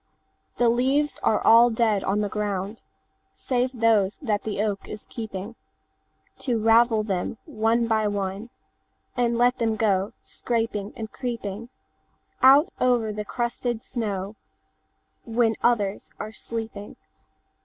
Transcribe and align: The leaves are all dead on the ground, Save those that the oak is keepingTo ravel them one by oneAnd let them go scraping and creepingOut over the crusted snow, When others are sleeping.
The 0.57 0.67
leaves 0.67 1.19
are 1.21 1.39
all 1.39 1.69
dead 1.69 2.03
on 2.03 2.21
the 2.21 2.27
ground, 2.27 2.81
Save 3.35 3.69
those 3.71 4.17
that 4.19 4.41
the 4.41 4.59
oak 4.59 4.87
is 4.87 5.05
keepingTo 5.05 5.55
ravel 6.57 7.03
them 7.03 7.37
one 7.45 7.87
by 7.87 8.07
oneAnd 8.07 8.49
let 9.15 9.59
them 9.59 9.75
go 9.75 10.13
scraping 10.23 10.91
and 10.95 11.11
creepingOut 11.11 11.69
over 12.79 13.13
the 13.13 13.25
crusted 13.25 13.83
snow, 13.83 14.35
When 15.23 15.55
others 15.61 16.09
are 16.19 16.31
sleeping. 16.31 16.95